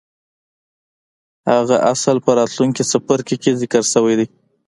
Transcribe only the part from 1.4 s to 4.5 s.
هغه اصل په راتلونکي څپرکي کې ذکر شوی دی.